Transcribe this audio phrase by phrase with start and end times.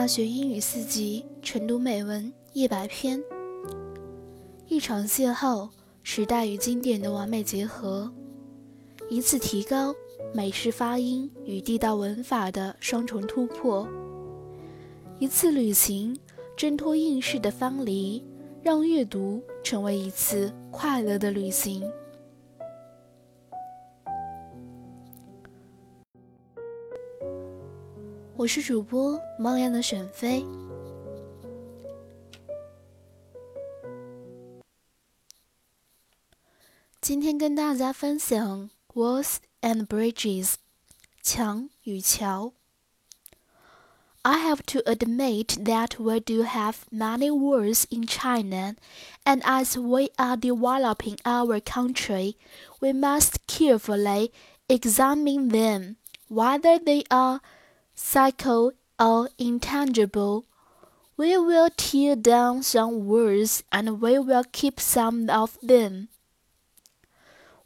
[0.00, 3.22] 大学英语四级晨读美文一百篇。
[4.66, 5.68] 一场邂逅，
[6.02, 8.10] 时代与经典的完美结合；
[9.10, 9.94] 一次提高，
[10.32, 13.86] 美式发音与地道文法的双重突破；
[15.18, 16.18] 一次旅行，
[16.56, 18.24] 挣脱应试的藩篱，
[18.62, 21.82] 让阅读成为一次快乐的旅行。
[28.39, 30.45] 我是主播猫样的选妃，
[37.01, 40.55] 今天跟大家分享 walls and bridges，
[41.21, 42.53] 墙与桥。
[44.23, 48.75] I have to admit that we do have many walls in China,
[49.23, 52.35] and as we are developing our country,
[52.79, 54.31] we must carefully
[54.67, 57.41] examine them, whether they are
[57.99, 60.43] psycho or intangible.
[61.17, 66.07] We will tear down some words and we will keep some of them.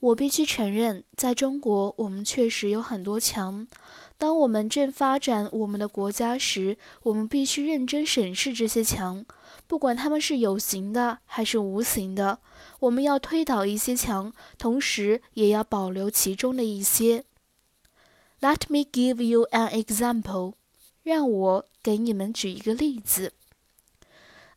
[0.00, 3.66] 我必须承认，在中国，我们确实有很多墙。
[4.16, 9.24] 当我们正发展我们的国家时，我们必须认真审视这些墙，
[9.66, 12.38] 不管它们是有形的还是无形的。
[12.80, 17.24] 我们要推倒一些墙，同时也要保留其中的一些。
[18.42, 20.54] let me give you an example.
[21.02, 23.32] 让我给你们举一个例子。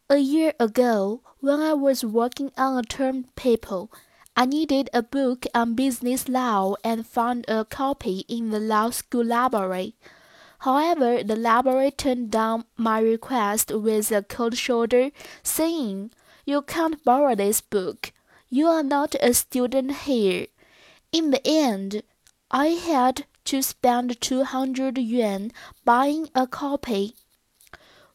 [0.08, 3.88] A year ago, when I was working on a term paper,
[4.34, 9.26] I needed a book on business law and found a copy in the law school
[9.26, 9.96] library.
[10.60, 15.12] However, the library turned down my request with a cold shoulder,
[15.44, 16.12] saying,
[16.46, 18.12] You can't borrow this book.
[18.50, 20.48] You are not a student here.
[21.12, 22.04] In the end,
[22.52, 25.51] I had to spend 200 yuan
[25.85, 27.17] buying a copy.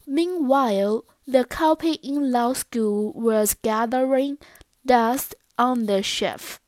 [0.06, 4.38] Meanwhile, the copy in law school was gathering
[4.86, 6.61] dust on the shelf.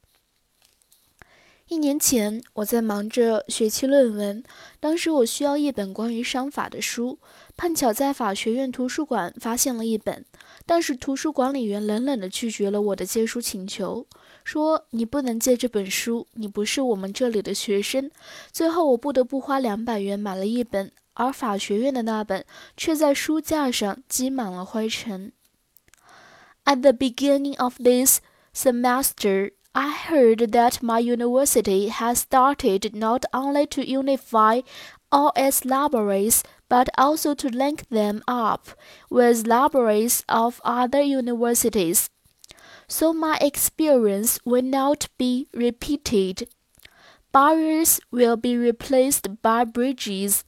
[1.68, 4.44] 一年前，我在忙着学期论文，
[4.80, 7.18] 当时我需要一本关于商法的书，
[7.56, 10.26] 碰巧在法学院图书馆发现了一本，
[10.66, 14.06] 但是图书管理员冷冷地拒绝了我的借书请求。
[14.44, 18.10] 说你不能借这本书，你不是我们这里的学生。
[18.52, 22.44] 最后我不得不花两百元买了一本，而法学院的那本
[22.76, 25.32] 却在书架上积满了灰尘。
[26.66, 28.20] At the beginning of this
[28.54, 34.60] semester, I heard that my university has started not only to unify
[35.12, 38.68] all its libraries, but also to link them up
[39.10, 42.08] with libraries of other universities
[42.88, 46.48] so my experience will not be repeated.
[47.32, 50.44] Barriers will be replaced by bridges,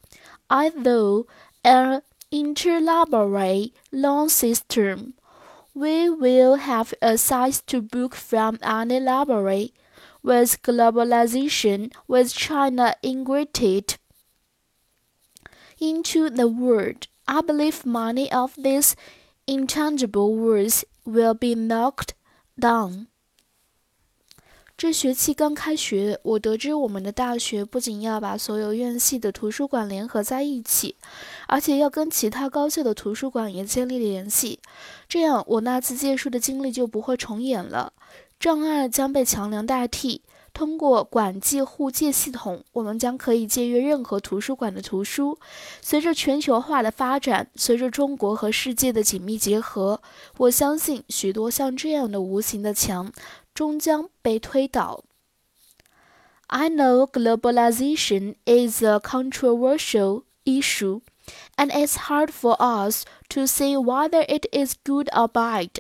[0.49, 1.27] although
[1.65, 5.15] an interlibrary loan system.
[5.77, 9.75] We will have access to book from any library.
[10.23, 13.99] With globalization, with China integrated
[15.79, 18.97] into the world, I believe many of these
[19.47, 22.15] intangible words will be knocked
[22.59, 23.09] Down。
[24.77, 30.97] 这学期刚开学，我得知我们的大学不仅要把所有院系的图书馆联合在一起，
[31.49, 34.59] 而且要跟其他高校的图书馆也建立联系。
[35.09, 37.95] 这样，我那次借书的经历就不会重演了。
[38.39, 40.21] 障碍将被桥梁代替。
[40.53, 45.39] 通过管记互借系统，我们将可以借阅任何图书馆的图书。
[45.83, 50.01] 随着全球化的发展，随着中国和世界的紧密结合，
[50.39, 53.13] 我相信许多像这样的无形的墙
[53.56, 55.04] 终将被推倒。
[56.48, 61.02] I know globalization is a controversial issue,
[61.56, 65.80] and it's hard for us to say whether it is good or bad.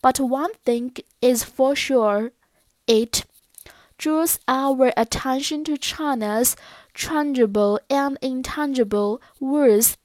[0.00, 2.30] But one thing is for sure,
[2.86, 3.24] it
[3.98, 6.54] draws our attention to China's
[6.94, 9.96] tangible and intangible words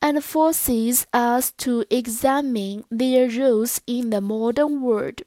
[0.00, 5.24] and forces us to examine their roles in the modern world.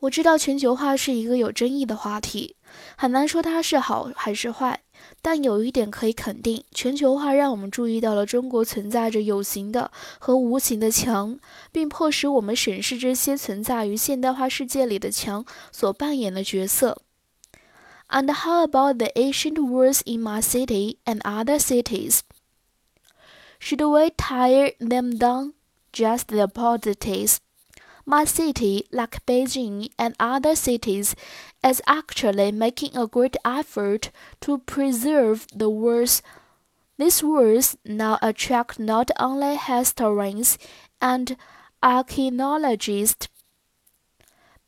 [0.00, 2.56] 我知道全球化是一个有争议的话题，
[2.96, 4.80] 很难说它是好还是坏。
[5.20, 11.38] 但有一点可以肯定，全球化让我们注意到了中国存在着有形的和无形的墙，
[11.70, 17.02] 并迫使我们审视这些存在于现代化世界里的墙所扮演的角色。
[18.08, 22.20] And how about the ancient words in my city and other cities?
[23.59, 25.53] Should we tire them down?
[25.91, 27.41] Just the positives.
[28.05, 31.13] My city, like Beijing and other cities,
[31.61, 36.21] is actually making a great effort to preserve the words.
[36.97, 40.57] These words now attract not only historians
[41.01, 41.35] and
[41.83, 43.27] archaeologists,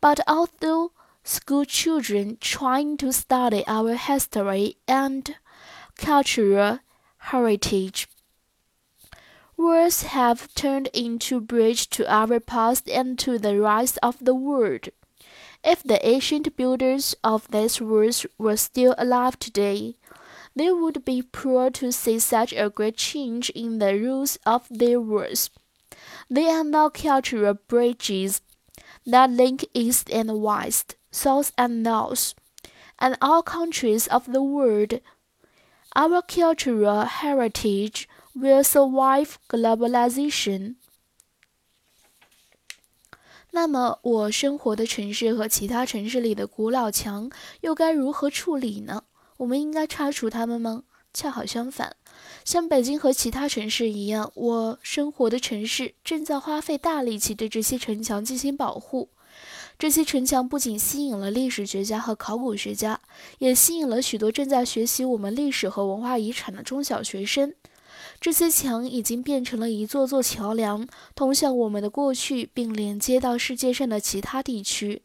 [0.02, 0.92] but also
[1.24, 5.38] school children trying to study our history and
[5.96, 6.80] cultural
[7.20, 8.09] heritage.
[9.60, 14.88] Words have turned into bridge to our past and to the rise of the world.
[15.66, 19.96] If the ancient builders of these words were still alive today,
[20.56, 25.02] they would be proud to see such a great change in the rules of their
[25.02, 25.50] words.
[26.30, 28.40] They are now cultural bridges
[29.06, 32.34] that link east and west, south and north,
[32.98, 35.02] and all countries of the world.
[35.98, 40.76] Our cultural heritage will survive globalization。
[43.52, 47.32] 那么，我生活的城市和其他城市里的古老墙
[47.62, 49.04] 又该如何处理呢？
[49.38, 50.84] 我们应该拆除它们吗？
[51.12, 51.96] 恰好相反，
[52.46, 59.10] 像北京和其他城市一样，我生活的城市正在花费大力气对这些城墙进行保护。
[59.80, 63.02] 这些城墙不仅吸引了历史学家和考古学家，
[63.40, 67.56] 也吸引了许多正在学习我们历史和文化遗产的中小学生。
[68.20, 75.02] 这些墙已经变成了一座座桥梁，通向我们的过去，并连接到世界上的其他地区。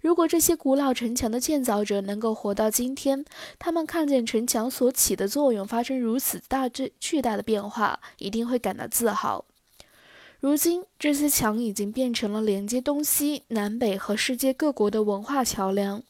[0.00, 3.24] 如果这些古老城墙的建造者能够活到今天，
[3.60, 9.44] 他们看见城墙所起的作用发生如此大、巨巨大的变化，一定会感到自豪。
[10.40, 16.02] 如今，这些墙已经变成了连接东西南北和世界各国的文化桥梁。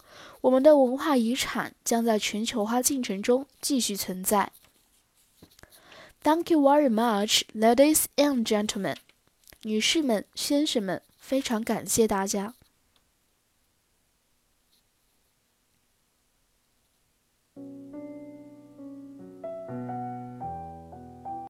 [0.43, 4.53] 我们的文化遗产将在全球化进程中继续存在。
[6.28, 8.96] Thank you very much, ladies and gentlemen，
[9.64, 12.54] 女士们、先生们，非常感谢大家。